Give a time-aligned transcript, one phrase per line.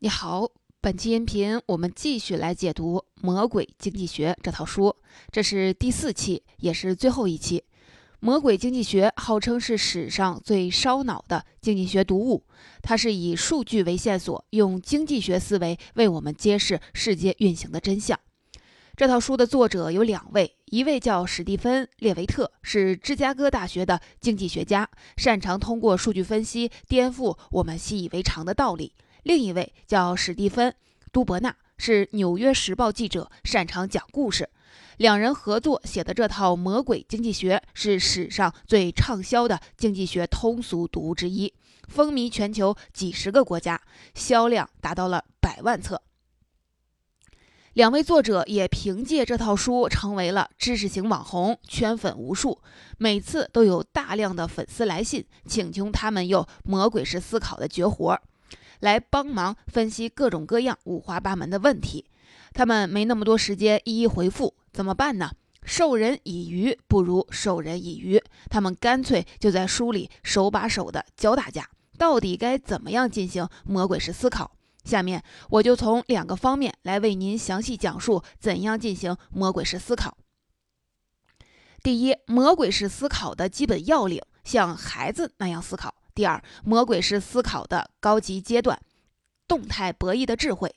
[0.00, 0.46] 你好，
[0.82, 4.94] 本期音频我们继续来解读《魔鬼经济学》这套书，
[5.32, 7.60] 这是第四期，也是最后一期。
[8.20, 12.44] 《魔鬼经济学》号称是史上最烧脑的经济学读物，
[12.82, 18.20] 它是以数据为线索，用经济学思维为我们揭示世界运行的真相。
[18.96, 28.92] 这套书的作者有两位，一位叫史蒂芬·列维特，是芝加哥大学的经济学家，擅长通过数据分析颠覆我们习以为常的道理；
[29.26, 30.70] 另一位叫史蒂芬·
[31.10, 34.48] 杜伯纳，是纽约时报记者，擅长讲故事。
[34.98, 41.52] 两人合作写的这套《魔鬼经济学》是史上最畅销的经济学通俗读物之一，
[41.88, 43.82] 风靡全球几十个国家，
[44.14, 46.00] 销量达到了百万册。
[47.72, 52.62] 两位作者也凭借这套书成为了知识型网红，圈粉无数。
[52.96, 58.16] 每次都有大量的粉丝来信，请求他们用魔鬼式思考的绝活，
[58.80, 62.06] 来帮忙分析各种各样五花八门的问题。
[62.52, 65.30] 他们没那么多时间一一回复，怎么办呢？
[65.64, 71.68] 授人以鱼不如授人以渔，他们干脆就在书里手把手的教大家，
[71.98, 74.52] 到底该怎么样进行魔鬼式思考。
[74.84, 80.16] 下面我就从两个方面来为您详细讲述怎样进行魔鬼式思考。
[81.82, 88.80] 第一，魔鬼式思考的基本要领，像孩子那样思考；第二，魔鬼式思考的高级阶段，
[89.46, 90.74] 动态博弈的智慧。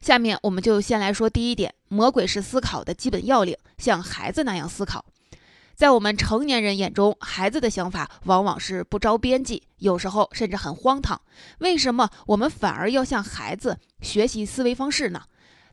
[0.00, 5.04] 下面我们就先来说第一点，魔鬼式思考的基本要领，像孩子那样思考。
[5.74, 11.20] 在我们成年人眼中，孩子的想法往往是不着边际，有时候甚至很荒唐。
[11.58, 15.24] 为什么我们反而要向孩子学习思维方式呢？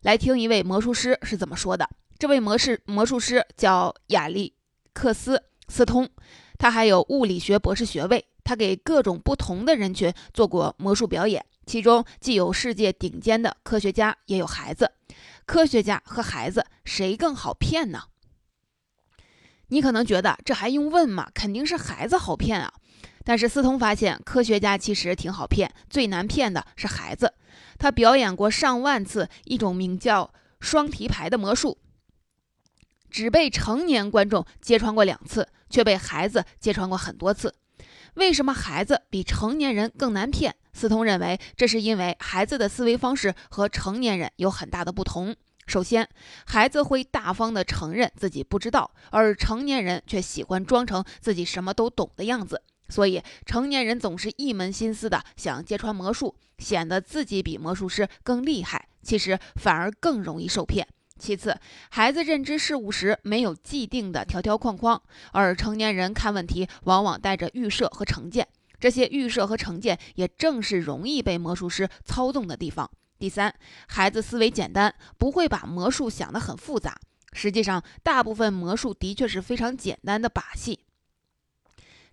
[0.01, 1.89] 来听一位魔术师是怎么说的。
[2.19, 4.53] 这位魔术魔术师叫亚历
[4.93, 6.09] 克斯·斯通，
[6.57, 8.25] 他还有物理学博士学位。
[8.43, 14.91] 他给各种不同的人群做过魔术表演，其中既有世界顶尖的科学家，也有孩子。
[15.47, 18.03] 科学家和孩子谁更好骗呢？
[19.69, 21.31] 你可能觉得这还用问吗？
[21.33, 22.71] 肯定是孩子好骗啊！
[23.23, 27.33] 但是思通发现，科学家其实挺好骗，最难骗的是孩子。
[27.79, 31.79] 他表演过上万次一种名叫双提牌的魔术，
[33.15, 37.55] 只被成年观众揭穿过两次，却被孩子揭穿过很多次。
[38.15, 40.53] 为什么孩子比成年人更难骗？
[40.73, 45.33] 思通认为，这是因为孩子的思维方式和成年人有很大的不同。
[45.65, 46.09] 首先，
[46.45, 52.63] 孩子会大方地承认自己不知道，而成年人却喜欢装成自己什么都懂的样子。
[52.89, 60.85] 所以，成年人总是一门心思地想揭穿魔术，显得自己比魔术师更厉害，其实反而更容易受骗。
[61.17, 61.57] 其次，
[61.89, 68.47] 孩子认知事物时没有既定的条条框框，而成年人看问题往往带着预设和成见，
[68.79, 72.89] 这些预设和成见也正是容易被魔术师操纵的地方。
[73.17, 73.55] 第三，
[73.87, 76.99] 孩子思维简单，不会把魔术想得很复杂。
[77.31, 80.81] 实际上，大部分魔术的确是非常简单的把戏。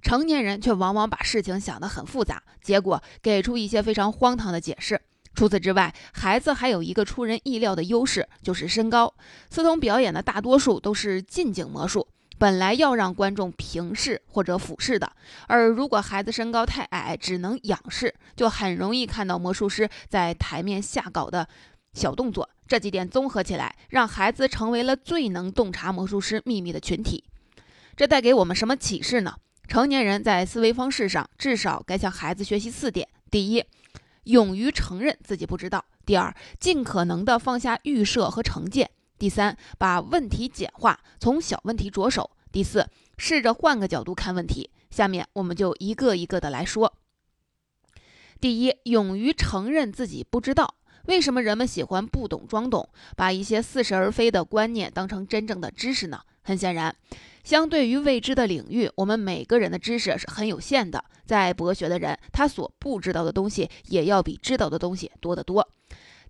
[0.01, 5.01] 成年人却往往把事情想得很复杂，结果给出一些非常荒唐的解释。
[5.35, 9.15] 除此之外，孩子还有一个出人意料的优势，就是身高。
[9.51, 12.07] 思通表演的大多数都是近景魔术。
[12.39, 15.13] 本来要让观众平视或者俯视的，
[15.47, 21.49] 而如果孩子身高太矮，只能仰视，就很容易看到魔术师在台面下搞的
[21.95, 22.51] 小动作。
[22.67, 27.23] 这几点综合起来，让孩子成为了最能洞察魔术师秘密的群体。
[27.95, 29.37] 这带给我们什么启示呢？
[29.69, 33.65] 成年人在思维方式上至少该向孩子学习四点：第一，
[34.25, 38.91] 勇于承认自己不知道；第二，尽可能的放下预设和成见。
[39.19, 42.31] 第三，把问题简化，从小问题着手。
[42.51, 44.71] 第四，试着换个角度看问题。
[44.91, 46.93] 下面我们就一个一个的来说。
[48.41, 50.75] 第一，勇于承认自己不知道。
[51.07, 56.21] 为什么人们喜欢不懂装懂，把一些似是而非的观念当成真正的知识呢？
[56.43, 56.95] 很显然，
[57.45, 61.05] 相对于未知的领域，我们每个人的知识是很有限的。
[61.25, 65.69] 在博学的人，他所不知道的东西也要比知道的东西多得多。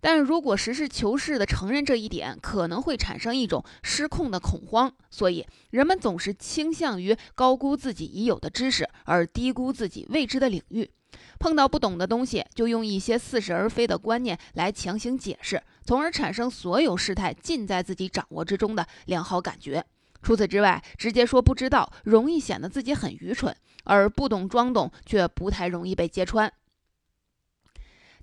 [0.01, 4.93] 但如果实事求是地承认这一点，可能会产生一种失控的恐慌。
[5.11, 10.91] 所以，人们总是倾向于高估自己已有的知识，而低估自己未知的领域。
[11.39, 19.85] 碰到不懂的东西，就用一些似是而非的观念来强行解释，从而产生所有事态尽在自己掌握之中的良好感觉。
[20.23, 23.53] 除此之外，直接说不知道，容易显得自己很愚蠢；
[23.85, 26.53] 而不懂装懂，却不太容易被揭穿。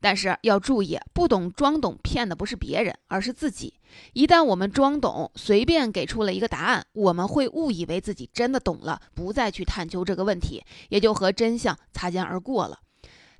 [0.01, 3.74] 但是要注意，不懂装懂骗的不是别人，而是自己。
[4.13, 12.80] 一旦我们装懂，随便给出了一个答案，我们会误以为自己真的懂了，不再去探究这个问题，也就和真相擦肩而过了。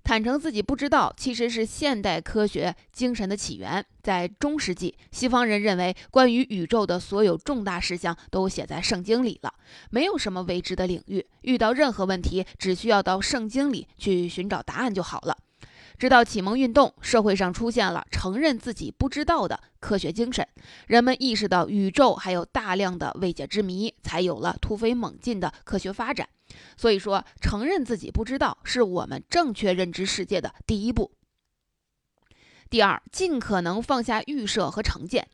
[0.04, 3.86] 坦诚自己不知道，其实是现代科学精神的起源。
[4.02, 9.54] 在中世纪，西方人认为关于宇宙的所有重大事项都写在圣经里了，
[9.92, 15.38] 没有什么未知的领域，遇到任何问题只需要到圣经里去寻找答案就好了。
[15.98, 20.48] 直到启蒙运动，社会上出现了承认自己不知道的科学精神，
[20.88, 26.30] 人们意识到宇宙还有大量的未解之谜，才有了突飞猛进的科学发展。
[26.78, 31.12] 所以说，承认自己不知道是我们正确认知世界的第一步。
[32.70, 35.28] 第二，尽可能放下预设和成见。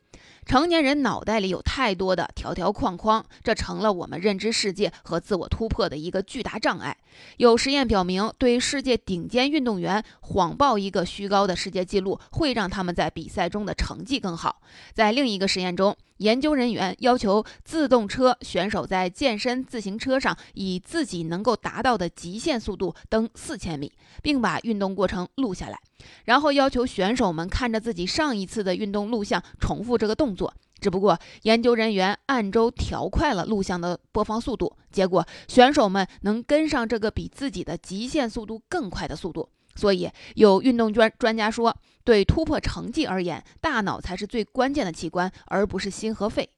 [0.45, 6.95] 成年人脑袋里有太多的条条框框，这成了我们认知世界和自我突破的一个巨大障碍。
[7.38, 14.62] 有实验表明，对世界顶尖运动员谎报一个虚高的世界纪录，会让他们在比赛中的成绩更好。
[14.94, 25.80] 在另一个实验中，研究人员要求自动车选手在健身自行车上以自己能够达到的极限速度蹬四千米，并把运动过程录下来，
[26.25, 30.34] 然后要求选手们看着自己上一次的运动录像，重复这个动。
[30.35, 39.49] 作，只不过研究人员按周调快了录像的播放速度，结果选手们能跟上这个比自己的极限速度更快的速度。
[39.77, 46.49] 所以有运动专专家说，对突破成绩而言，大脑才是最关键的器官，而不是心和肺。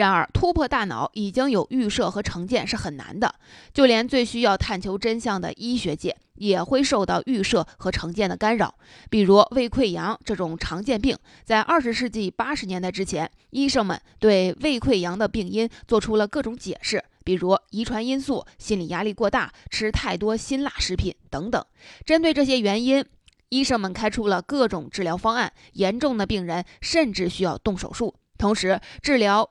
[0.00, 3.34] 然而，突破大脑已经有预设和成见是很难的，
[3.74, 8.74] 就连最需要探求真相的医学界也会受到预设和成见的干扰。
[9.10, 11.14] 比如胃溃疡这种常见病，
[11.44, 21.62] 在二十世纪八十年代之前，医生们对胃溃疡的病因做出了各种解释，比如遗传因素、心理压力过大、吃太多辛辣食品等等。
[22.06, 23.04] 针对这些原因，
[23.50, 28.14] 医生们开出了各种治疗方案，严重的病人甚至需要动手术。
[28.38, 29.50] 同时，治疗。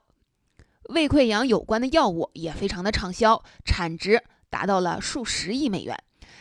[0.90, 5.96] 胃溃疡有关的药物也非常的畅销，产值达到了数十亿美元。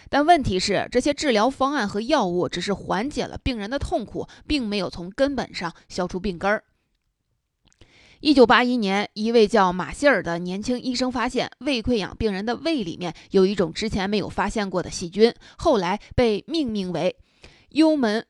[0.09, 6.63] 但问题是，这些治疗方案和药物只是缓解了病人的痛苦，并没有从根本上消除病根儿。
[8.19, 17.15] 一九八一年，一位叫马歇尔的年轻医生发现，胃溃疡病人的胃里面有一种之前没有发现过的细菌，后来被命名为
[17.69, 18.25] 幽门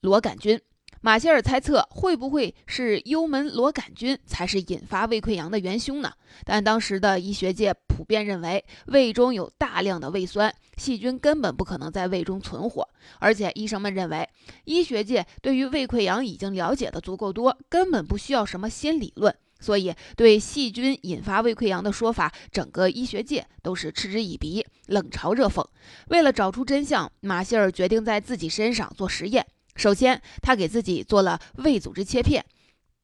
[0.00, 0.60] 螺杆菌。
[1.04, 6.10] 马歇尔猜测，会不会是幽门螺杆菌才是引发胃溃疡的元凶呢？
[6.46, 12.88] 但当时的医学界普遍认为，胃中有大量的胃酸，细菌根本不可能在胃中存活。
[13.18, 14.26] 而且医生们认为，
[14.64, 19.36] 医学界对于胃溃疡已经了解的足够多，根本不需要什么新理论。
[19.60, 25.62] 所以，对细菌引发胃溃疡的说法，整个医学界都是嗤之以鼻，冷嘲热讽。
[26.08, 29.46] 为了找出真相，马歇尔决定在自己身上做实验。
[29.76, 32.44] 首先，他给自己做了胃组织切片，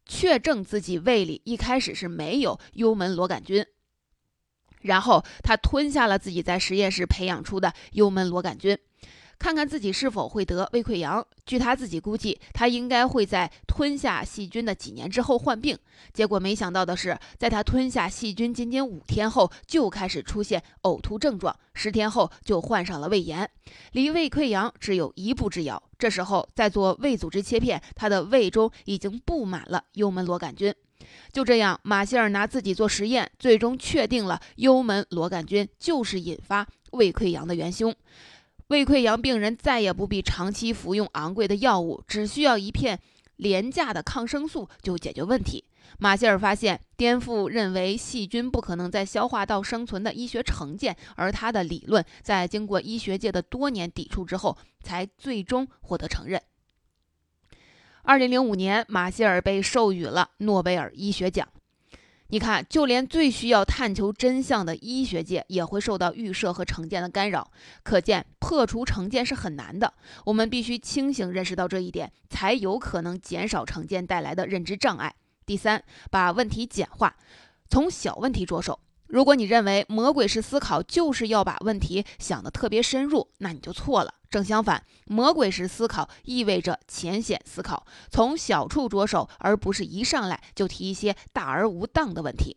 [0.06, 3.64] 确证自己胃里一开始是没有幽门螺杆菌。
[4.82, 8.78] 然后，他吞下了自己在实验室培养出的幽门螺杆菌。
[9.40, 11.26] 看看自己是否会得胃溃疡。
[11.46, 15.76] 据他自己估计，他应该会在吞下细菌的几年之后患病。
[16.12, 23.50] 结果没想到的是，在他吞下细菌仅仅五天后，就开始出现呕吐症状，十天后就患上了胃炎，
[23.92, 25.82] 离胃溃疡只有一步之遥。
[25.98, 30.72] 这时候再做胃组织切片，他的胃中已经布满了幽门螺杆菌。
[31.32, 37.94] 就这样，马歇尔拿自己做实验，最终确定了幽门螺杆菌就是引发胃溃疡的元凶。
[38.70, 43.00] 胃溃疡病人再也不必长期服用昂贵的药物，只需要一片
[43.34, 45.64] 廉价的抗生素就解决问题。
[45.98, 56.40] 马歇尔发现，颠覆认为细菌不可能在消化道生存的医学成见，而他的理论在经过医学界的多年抵触之后，才最终获得承认。
[58.02, 61.48] 二零零五年，马歇尔被授予了诺贝尔医学奖。
[62.32, 67.50] 你看，就连最需要探求真相的医学界也会受到预设和成见的干扰，
[67.82, 69.92] 可见破除成见是很难的。
[70.24, 75.12] 我们必须清醒认识到这一点，才有可能减少成见带来的认知障碍。
[75.44, 77.16] 第三，把问题简化，
[77.68, 78.78] 从小问题着手。
[79.10, 84.14] 如果你认为魔鬼式思考就是要把问题想得特别深入，那你就错了。
[84.30, 92.56] 正相反，魔鬼式思考意味着浅显思考，从小处着手，而不是一上来就提一些大而无当的问题。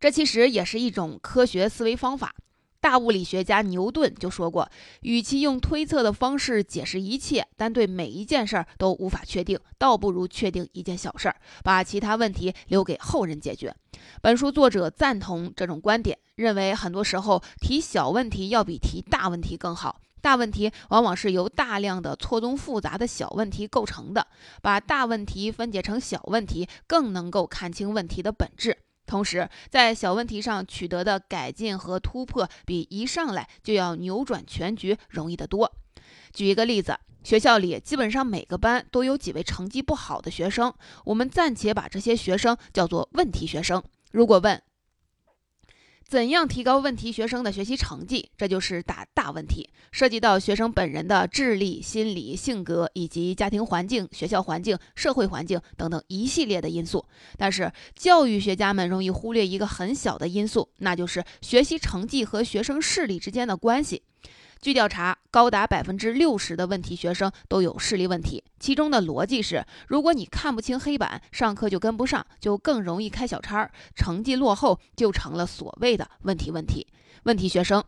[0.00, 2.34] 这其实也是一种科学思维方法。
[2.80, 4.70] 大物理学家牛顿就说过
[5.02, 13.74] ：“与其用推测的方式解释一切，但对每一件事儿都无法确定，倒不如确定一件小事儿，把其他问题留给后人解决。”
[14.22, 20.00] 本书作者赞同这种观点，认为很多时候提小问题要比提大问题更好。
[20.22, 24.26] 大问题往往是由大量的错综复杂的小问题构成的，
[24.60, 28.76] 把大问题分解成小问题，更能够看清问题的本质。
[29.06, 35.72] 同时，在小问题上取得的改进和突破，比一上来就要扭转全局容易得多。
[36.32, 43.82] 举一个例子，学校里基本上每个班都有几位成绩不好的学生，我们暂且把这些学生叫做问题学生。
[44.12, 44.62] 如果问，
[46.08, 48.30] 怎样提高问题学生的学习成绩？
[48.38, 57.04] 这就是大大问题，涉及到学生本人的智力、心理、性格以及家庭环境、学校环境、社会环境等等一系列的因素。
[57.36, 64.00] 但是教育学家们容易忽略一个很小的因素，那就是学习成绩和学生视力之间的关系。
[64.60, 68.42] 据调查，高达百分之六十的问题学生都有视力问题。
[68.58, 76.86] 其中的逻辑是：如果你看不清黑板，上课就跟不上，就更容易开小差，成绩落后就成了所谓的问题问题。
[77.24, 77.82] 问题学生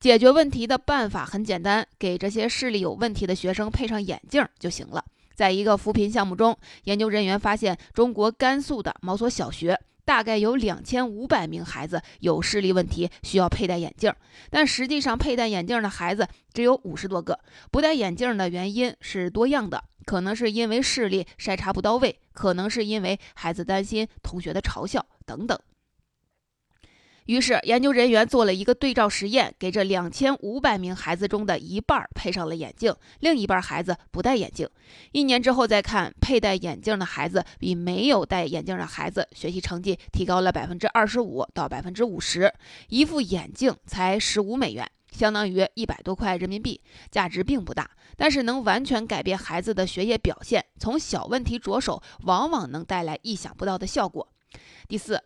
[0.00, 5.04] 解决问题的办法很简单，给这些视力有问题的学生配上眼镜就行了。
[5.34, 9.78] 在一个扶贫项目中，研究人员发现，中国甘肃的某所小学。
[10.08, 14.10] 大概有两千五百名孩子有视力问题，需要佩戴眼镜，
[14.48, 17.38] 但实际上佩戴眼镜的孩子只有五十多个。
[17.70, 25.60] 不戴眼镜的原因是多样的，可能是因为视力筛查不到位，可能是因为孩子担心同学的嘲笑等等。
[27.28, 34.66] 于是，研究人员做了一个对照实验，给这两千五百名孩子中的一半配上了眼镜，另一半孩子不戴眼镜。
[35.12, 42.50] 一年之后再看，佩戴眼镜的孩子比没有戴眼镜的孩子学习成绩提高了百分之二十五到百分之五十。
[42.88, 46.80] 一副眼镜才十五美元，相当于一百多块人民币，
[47.10, 50.64] 价值并不大，但是能完全改变孩子的学业表现。
[50.80, 54.26] 从小问题着手，往往能带来意想不到的效果。
[54.88, 55.22] 第四。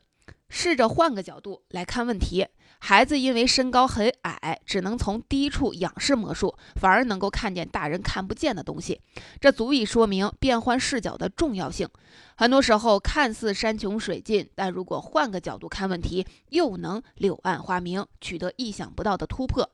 [0.54, 2.47] 试着换个角度来看问题，
[2.78, 9.00] 孩子因为身高很矮，只能从低处仰视魔术，反而能够看见大人看不见的东西。
[9.40, 11.88] 这足以说明变换视角的重要性。
[12.37, 19.71] 很多时候看似山穷水尽，但如果换个角度看问题，又能柳暗花明，取得意想不到的突破。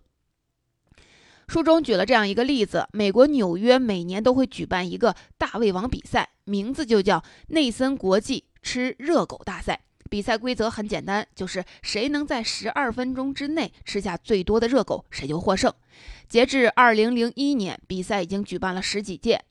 [1.49, 9.80] 书中举了这样一个例子：美国纽约每年都会举办一个大胃王比赛，名字就叫内森国际吃热狗大赛。
[10.08, 15.72] 比赛规则很简单，就是谁能在十二分钟之内吃下最多的热狗，谁就获胜。
[16.28, 19.44] 截至二零零一年，比赛已经举办了十几届，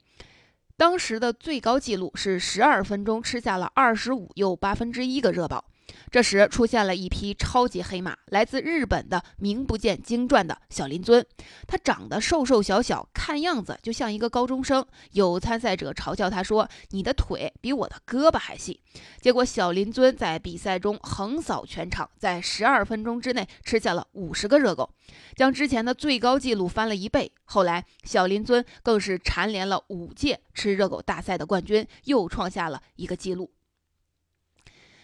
[0.76, 5.64] 当时的最高纪录是十二分钟吃下了二十五又八分之一个热狗。
[6.10, 11.26] 这时出现了一匹超级黑马，来自日本的名不见经传的小林尊。
[11.68, 14.86] 他长得瘦瘦小小，看样子就像一个高中生。
[15.12, 18.82] 有参赛者嘲笑他说：“你的腿比我的胳膊还细。”
[19.20, 24.90] 结果小林尊在比赛中横扫全场，在十二分钟之内吃下了五十个热狗，
[25.36, 27.32] 将之前的最高纪录翻了一倍。
[27.44, 33.52] 后来小林尊更是蝉联了五届吃热狗大赛的冠军，又创下了一个纪录。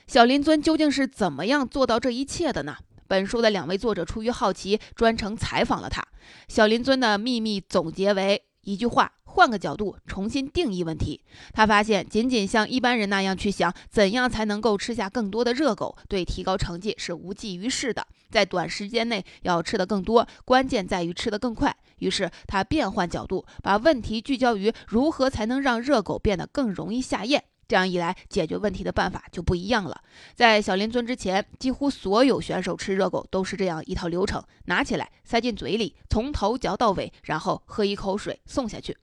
[0.08, 2.78] 小林尊究竟是怎么样做到这一切的呢？
[3.08, 6.06] 本书的两位作者出于好奇，专程采访了他。
[6.48, 11.24] 小林尊的秘密总结为一句话：换个角度，重新定义问题。
[11.54, 18.06] 他发现，仅仅像一般人那样去想怎样才能够吃下更多的热狗，对提高成绩是无济于事的。
[18.30, 21.76] 在短时间内要吃得更多，关键在于吃得更快。
[22.00, 27.44] 于是他变换角度，把问题聚焦于如何才能让热狗变得更容易下咽。
[27.68, 30.02] 这样一来，解决问题的办法就不一样了。
[30.36, 38.98] 在小林尊之前，几乎所有选手吃热狗都是这样一套流程：拿起来，塞进嘴里，从头嚼到尾，然后喝一口水送下去。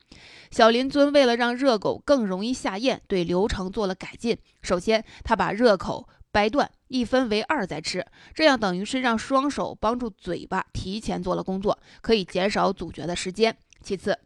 [0.50, 4.36] 小林尊为了让热狗更容易下咽，对流程做了改进。
[4.62, 13.56] 首先，他把热口掰断，一分为二再吃，这样等于是让双手帮助嘴巴提前做了工作，可以减少咀嚼的时间。
[13.82, 14.18] 其次，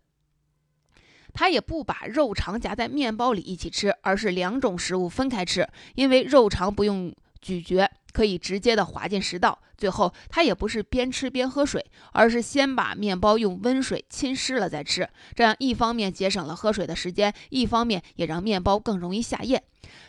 [1.34, 7.12] 他也不把肉肠夹在面包里一起吃，而是两种食物分开吃，因为肉肠不用
[7.44, 9.58] 咀嚼，可以直接的滑进食道。
[9.76, 19.62] 最后，他也不是边吃边喝水，而是先把面包用温水浸湿了再吃，这样一方面节省了喝水的时间，一方面也让面包更容易下咽。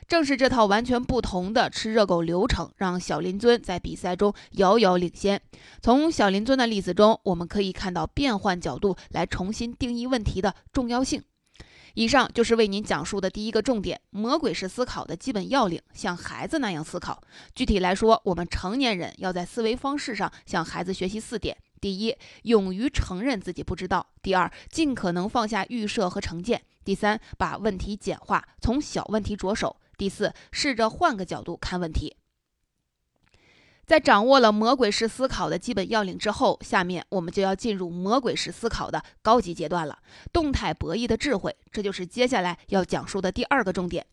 [0.07, 5.41] 正是这套完全不同的吃热狗流程，让小林尊在比赛中遥遥领先。
[5.81, 11.23] 从小林尊的例子中，我们可以看到变换角度来重新定义问题的重要性。
[11.95, 17.21] 以上就是为您讲述的第一个重点：魔鬼式思考的基本要领，像孩子那样思考。
[17.53, 26.61] 具体来说，我们成年人要在思维方式上向孩子学习四点：第一，勇于承认自己不知道；第二，尽可能放下预设和成见。
[26.83, 32.17] 第三，把问题简化，从小问题着手；第四，试着换个角度看问题。
[33.85, 39.99] 在掌握了魔鬼式思考的基本要领之后，下面我们就要进入魔鬼式思考的高级阶段了——
[40.33, 41.55] 动态博弈的智慧。
[41.71, 44.03] 这就是接下来要讲述的第二个重点。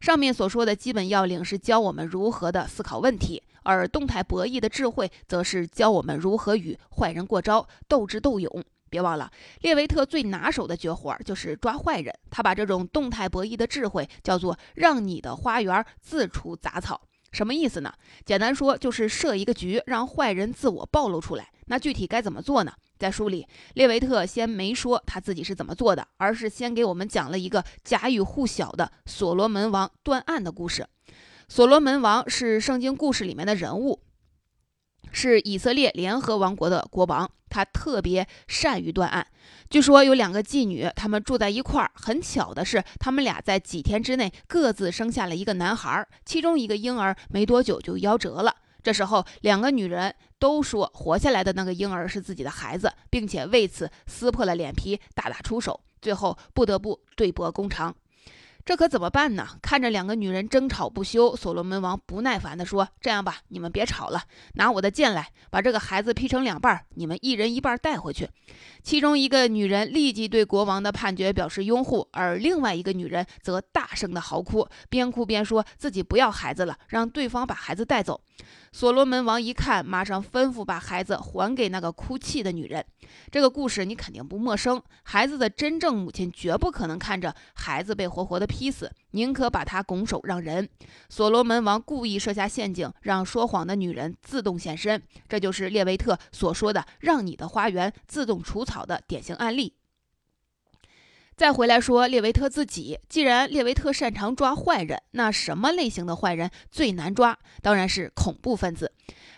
[0.00, 8.64] 上面所说的基本要领是教我们如何的思考问题，而动态博弈的智慧则是教我们如何与坏人过招，斗智斗勇。
[8.88, 9.28] 别忘了，
[9.62, 12.14] 列维特最拿手的绝活就是抓坏人。
[12.30, 17.00] 他把这种动态博弈的智慧叫做“让你的花园自除杂草”。
[17.36, 17.92] 什么意思呢？
[18.24, 21.50] 简单说就是设一个局，让坏人自我暴露出来。
[21.66, 22.72] 那具体该怎么做呢？
[22.98, 30.86] 在书里，列维特先没说他自己是怎么做的，而是先给我们讲了一个家喻户晓的所罗门王断案的故事。
[31.46, 34.00] 所罗门王是圣经故事里面的人物。
[35.16, 39.26] 是以色列联合王国的国王，他特别善于断案。
[39.70, 41.90] 据说有两个妓女，她们住在一块儿。
[41.94, 48.54] 很巧的是，她们俩在几天之内各自生下了一个男孩，其中一个婴儿没多久就夭折了。
[48.82, 57.96] 这时候，两个女人都说活下来的那个婴儿是自己的孩子，并且为此撕破了脸皮，大打出手，最后不得不对簿公堂。
[58.66, 59.46] 这可怎么办呢？
[59.62, 68.28] 看着两个女人争吵不休，所罗门王不耐烦地说：“这样吧，你们别吵了，拿我的剑来，把这个孩子劈成两半，你们一人一半带回去。”
[68.82, 78.20] 其中一个女人立即对国王的判决表示拥护，而另外一个女人则大声的嚎哭，边哭边说自己不要孩子了，让对方把孩子带走。
[78.72, 82.84] 所罗门王一看，马上吩咐把孩子还给那个哭泣的女人。
[83.30, 84.82] 这个故事你肯定不陌生。
[85.04, 90.68] 孩子的真正母亲绝不可能看着孩子被活活的劈死，宁可把他拱手让人。
[91.08, 95.02] 所罗门王故意设下陷阱，让说谎的女人自动现身。
[95.28, 99.74] 这就是列维特所说的“让你的花园自动除草”的典型案例。
[101.36, 107.38] 再回来说列维特自己，既然列维特擅长抓坏人，那什么类型的坏人最难抓？
[107.60, 108.92] 当然是恐怖分子。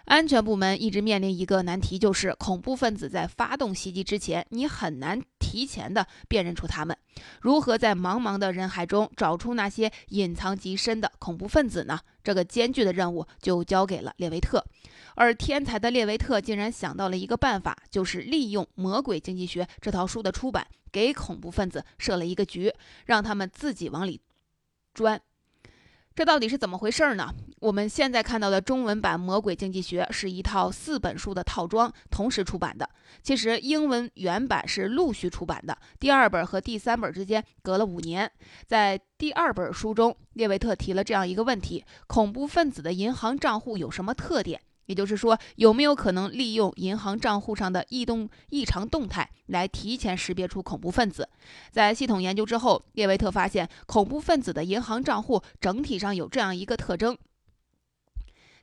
[0.05, 6.95] 安全部门一直面临一个难题，就是恐怖分子在发动袭击之前，你很难提前的辨认出他们。
[7.41, 11.99] 如何在茫茫的人海中找出那些隐藏极深的恐怖分子呢？
[12.23, 14.63] 这个艰巨的任务就交给了列维特。
[15.15, 20.67] 而天才的列维特竟然想到了一个办法，就是利用《魔鬼经济学》这套书的出版。
[20.91, 22.73] 给恐怖分子设了一个局，
[23.05, 24.21] 让他们自己往里
[24.95, 25.21] 钻。
[26.19, 27.33] 这到底是怎么回事呢？
[27.61, 32.91] 我们现在看到的中文版《魔鬼经济学》是一套四本书的套装，同时出版的。
[33.23, 38.29] 其实英文原版是陆续出版的，第二本和第三本之间隔了五年。
[38.67, 44.61] 在第二本书中，列维特提了这样一个问题：恐怖分子的银行账户有什么特点？
[44.89, 51.29] 也就是说，有没有可能利用银行账户上的异动、异常动态来提前识别出恐怖分子？
[51.71, 57.19] 在系统研究之后，列维特发现，恐怖分子的银行账户整体上有这样一个特征：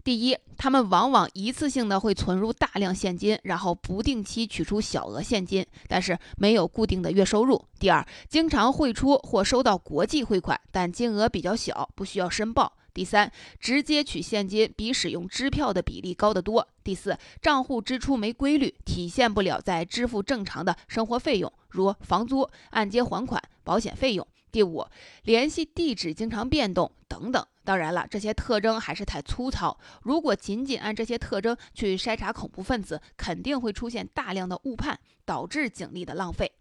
[0.03, 12.73] 第一，他们往往一次性的会存入大量现金，然后不定期取出小额现金，但是没有固定的月收入；第二，经常汇出或收到国际汇款，但金额比较小，不需要申报。
[12.95, 13.29] 第三，
[13.59, 16.65] 直接取现金比使用支票的比例高得多。
[16.81, 24.25] 第四，账户支出没规律，体现不了在支付正常的生活费用，如房租、按揭还款、保险费用。
[24.49, 24.87] 第五，
[25.23, 27.45] 联系地址经常变动等等。
[27.65, 29.77] 当然了，这些特征还是太粗糙。
[30.03, 36.53] 如果仅仅按这些特征去筛查恐怖分子，肯定会出现大量的误判，导致警力的浪费。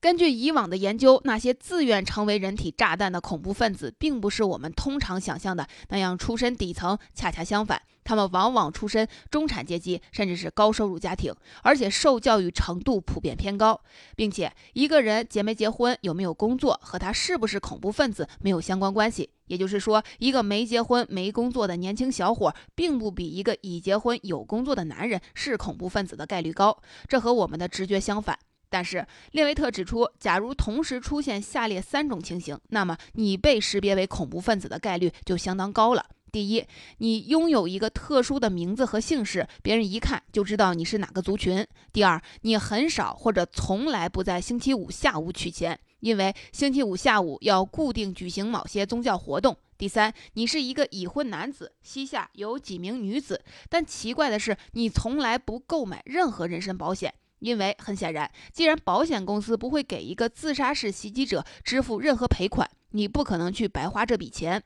[0.00, 6.96] 根据以往的研究，那些自愿成为人体炸弹的恐怖分子，并不是我们通常想象的那样出身底层。
[7.14, 13.80] 恰恰相反，他们往往出身中产阶级，甚至是高收入家庭，而且受教育程度普遍偏高。
[14.14, 19.30] 并且，一个人结没结婚、有没有工作，和他是不是恐怖分子没有相关关系。
[19.46, 26.80] 也就是说，一个没结婚、没工作的年轻小伙，并不比一个已结婚、有工作的男人是恐怖分子的概率高。
[27.08, 28.38] 这和我们的直觉相反。
[28.68, 36.04] 但是列维特指出，假如同时出现下列三种情形，那么你被识别为恐怖分子的概率就相当高了。
[36.32, 36.66] 第一，
[36.98, 41.66] 你拥有一个特殊的名字和姓氏，别人一看就知道你是哪个族群。
[41.92, 49.56] 第二，你很少或者从来不在星期五下午取钱，因为星期五下午要固定举行某些宗教活动。
[49.78, 57.14] 第三，你是一个已婚男子，膝下有几名女子，但奇怪的是，你从来不购买任何人身保险。
[57.46, 64.60] 因为很显然，既然保险公司不会给一个自杀式袭击者支付任何赔款，你不可能去白花这笔钱。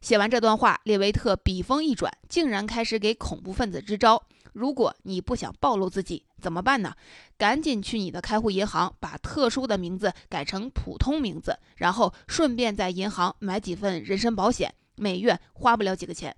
[0.00, 4.22] 写完这段话，列维特笔锋一转，竟然开始给恐怖分子支招。
[4.54, 6.94] 如果你不想暴露自己，怎么办呢？
[7.36, 16.34] 赶紧去你的开户银行，把特殊的名字改成普通名字，然后顺便在银行买几份人身保险，每月花不了几个钱。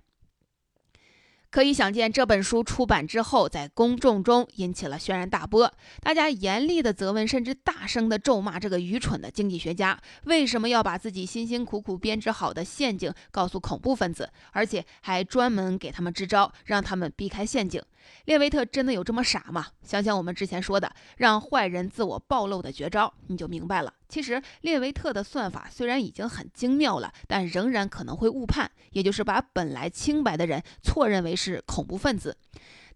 [1.55, 5.73] 可以想见，这本书出版之后，在公众中引起了轩然大波。
[6.01, 17.81] 大家严厉的责问，甚至大声的咒骂这个愚蠢的经济学家，为什么要把自己辛辛苦苦编织好的陷阱告诉恐怖分子，而且还专门给他们支招，让他们避开陷阱？
[18.25, 19.67] 列维特真的有这么傻吗？
[19.83, 23.93] 想想我们之前说的让坏人自我暴露的绝招，你就明白了。
[24.07, 32.37] 其实列维特的算法虽然已经很精妙了，但仍然可能会误判，也就是把本来清白的人错认为是恐怖分子。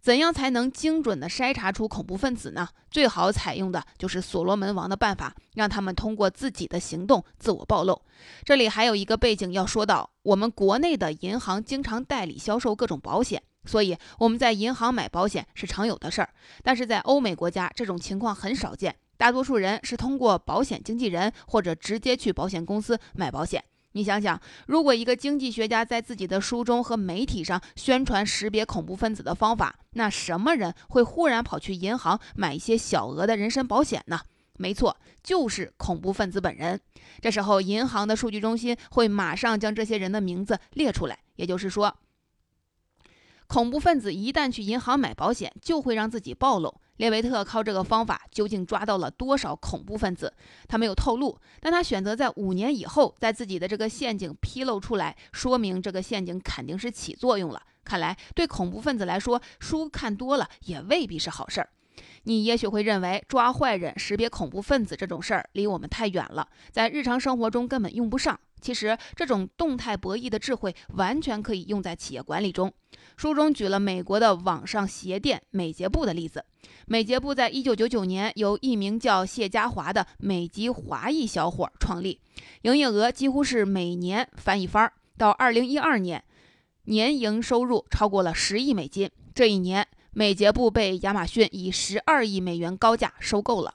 [0.00, 2.66] 怎样才能精准地筛查出恐怖分子呢？
[2.90, 8.00] 最好采用的就是所罗门王的办法，让他们通过自己的行动自我暴露。
[8.42, 13.42] 这里还有一个背景要说到，我们国内的银行经常代理销售各种保险。
[13.64, 16.30] 所以我们在银行买保险是常有的事儿，
[16.62, 23.62] 但是在欧美国家这种情况很少见，大多数人是通过保险经纪人或者直接去保险公司买保险。
[23.92, 34.20] 你想想，如果一个经济学家在自己的书中和媒体上宣传识别恐怖分子的方法，那什么人会忽然跑去银行买一些小额的人身保险呢？
[34.58, 36.80] 没错，就是恐怖分子本人。
[37.20, 41.96] 这时候，银行的数据中心会马上将这些人的名字列出来，也就是说。
[43.50, 46.72] 恐怖分子一旦去银行买保险，就会让自己暴露。
[46.98, 50.32] 列维特靠这个方法究竟抓到了多少恐怖分子？
[50.68, 57.60] 他没有透露，但他选择在五年以后，在自己的这个陷阱披露出来，说明这个陷阱肯定是起作用了。
[57.82, 61.70] 看来对恐怖分子来说，书看多了也未必是好事儿。
[62.22, 68.38] 你也许会认为抓坏人、识别恐怖分子这种事儿离我们太远了，在日常生活中根本用不上。
[68.60, 72.72] 其实，这种动态博弈的智慧完全可以用在企业管理中。
[73.16, 76.44] 书中举了美国的网上鞋店美捷布的例子。
[76.86, 82.20] 美捷布在一九九九年由一名叫谢家华的美籍华裔小伙创立，
[82.62, 84.92] 营业额几乎是每年翻一番。
[85.16, 86.22] 到二零一二年，
[86.84, 89.10] 年营收入超过了十亿美金。
[89.34, 93.74] 这一年，美捷布被亚马逊以十二亿美元高价收购了。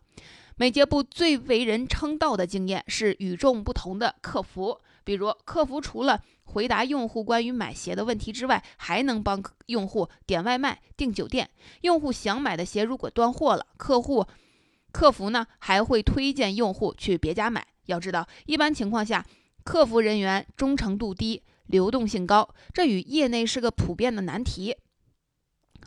[0.57, 11.49] 美捷布最为人称道的经验是与众不同的客服，比如客服除了回答用户关于买鞋的问题之外，还能帮用户点外卖、订酒店。
[11.81, 14.25] 用户想买的鞋如果断货了，客户
[14.93, 17.67] 客服呢还会推荐用户去别家买。
[17.87, 19.25] 要知道，一般情况下，
[19.65, 24.73] 客服人员忠诚度低、流动性高，这与业内是个普遍的难题。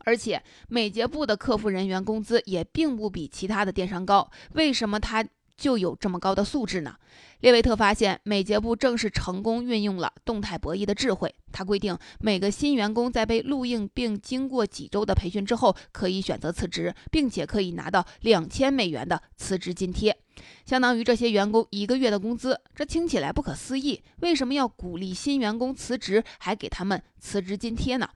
[0.09, 5.23] 而且美捷布的客服人员工资也并不比其他的电商高，为什么他
[5.55, 6.97] 就有这么高的素质呢？
[7.41, 11.35] 列维特发现，美捷布正是成功运用了动态博弈的智慧。
[11.53, 20.17] 他规定，每个新员工在被录用并经过几周的培训之后，可以选择辞职，并且可以拿到两千美元的辞职津贴，
[20.65, 22.59] 相当于这些员工一个月的工资。
[22.75, 28.09] 这听起来不可思议，为什么要鼓励新员工辞职，还给他们辞职津贴呢？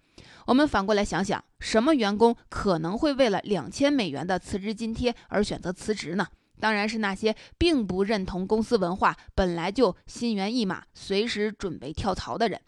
[0.46, 6.26] 我们反过来想想，什么员工可能会为了两千美元的辞职津贴而选择辞职呢？
[6.60, 12.60] 当然是那些并不认同公司文化、本来就心猿意马、随时准备跳槽的人。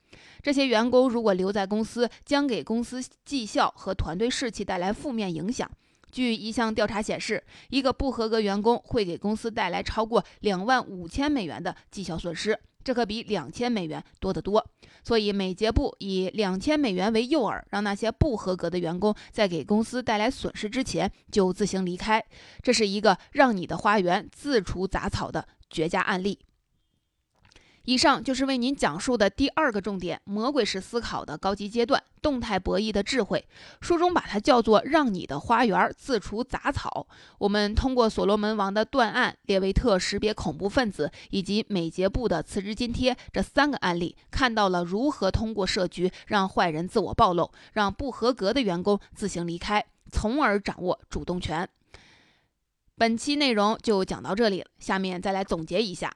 [0.43, 5.71] 这些员工如果留在公司，将给公司绩效和团队士气带来负面影响。
[6.11, 12.59] 据一项调查显示，一个不合格员工会给公司带来超过两万五千美元的绩效损失。
[12.85, 14.65] 这可比两千美元多得多，
[15.03, 22.23] 所以美捷部以两千美元为诱饵，让那些不合格的员工在给公司带来损失之前就自行离开。
[22.63, 26.39] 这是一个让你的花园自除杂草的绝佳案例。
[27.85, 33.47] 以上就是为您讲述的第二个重点：魔鬼式思考的高级阶段——动态博弈的智慧。
[33.83, 37.07] 书中把它叫做“让你的花园自除杂草”。
[37.37, 51.69] 我们通过所罗门王的断案、列维特识别恐怖分子以及美捷布的辞职津贴这三个案例，看到了如何通过设局让坏人自我暴露，让不合格的员工自行离开，从而掌握主动权。
[52.97, 56.15] 本期内容就讲到这里，下面再来总结一下，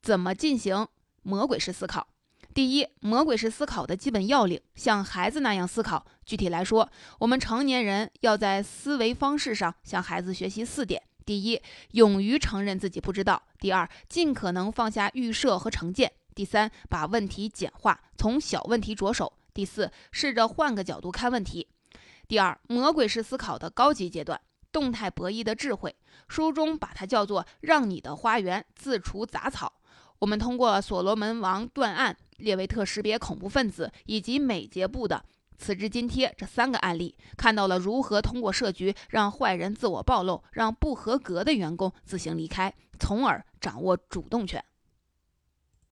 [0.00, 0.86] 怎么进行。
[1.22, 2.08] 魔鬼式思考，
[2.54, 6.06] 第一，魔鬼式思考的基本要领，像孩子那样思考。
[6.24, 11.60] 具体来说，我们成年人要在思维方式上向孩子学习四点：第一，
[11.92, 21.68] 勇于承认自己不知道；第二，尽可能放下预设和成见；第三，把问题简化，从小问题着手；第四，试着换个角度看问题。
[22.26, 24.40] 第二，魔鬼式思考的高级阶段，
[24.72, 25.94] 动态博弈的智慧，
[26.28, 29.72] 书中把它叫做“让你的花园自除杂草”。
[30.20, 35.24] 我们通过所罗门王断案、列维特识别恐怖分子以及美捷布的
[35.56, 44.62] 辞职津贴这三个案例，看到了如何通过设局让坏人自我暴露，让不合格的员工自行离开，从而掌握主动权。